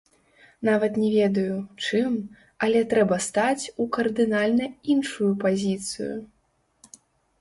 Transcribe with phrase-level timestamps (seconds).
[0.69, 1.57] Нават не ведаю,
[1.87, 2.15] чым,
[2.67, 6.13] але трэба стаць у кардынальна іншую пазіцыю!